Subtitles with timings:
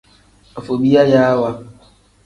[0.59, 1.49] Afobiyayaawa.